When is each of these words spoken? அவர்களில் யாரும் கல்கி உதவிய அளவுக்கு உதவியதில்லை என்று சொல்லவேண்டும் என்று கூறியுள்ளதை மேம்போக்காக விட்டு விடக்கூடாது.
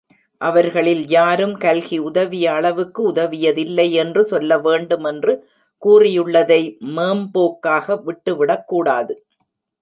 அவர்களில் 0.41 1.07
யாரும் 1.07 1.53
கல்கி 1.57 1.99
உதவிய 1.99 2.45
அளவுக்கு 2.53 3.01
உதவியதில்லை 3.11 3.85
என்று 3.93 4.23
சொல்லவேண்டும் 4.23 5.05
என்று 5.05 5.35
கூறியுள்ளதை 5.81 6.61
மேம்போக்காக 6.95 8.01
விட்டு 8.03 8.33
விடக்கூடாது. 8.37 9.15